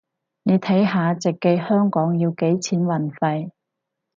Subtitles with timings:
[0.41, 3.51] 你睇下直寄香港要幾錢運費